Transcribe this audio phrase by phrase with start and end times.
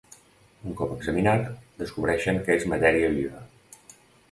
[0.71, 1.43] Un cop examinat,
[1.83, 3.47] descobreixen que és matèria viva.